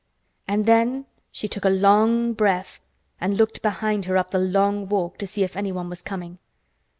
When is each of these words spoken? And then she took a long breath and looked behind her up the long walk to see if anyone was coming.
And 0.47 0.65
then 0.65 1.05
she 1.31 1.47
took 1.47 1.63
a 1.63 1.69
long 1.69 2.33
breath 2.33 2.79
and 3.19 3.37
looked 3.37 3.61
behind 3.61 4.05
her 4.05 4.17
up 4.17 4.31
the 4.31 4.39
long 4.39 4.89
walk 4.89 5.19
to 5.19 5.27
see 5.27 5.43
if 5.43 5.55
anyone 5.55 5.89
was 5.89 6.01
coming. 6.01 6.39